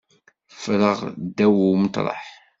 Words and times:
Ffreɣ 0.53 0.97
ddaw 1.27 1.55
umeṭreḥ. 1.73 2.23